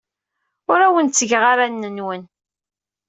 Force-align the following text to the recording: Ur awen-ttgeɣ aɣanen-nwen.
Ur 0.71 0.79
awen-ttgeɣ 0.87 1.43
aɣanen-nwen. 1.51 2.23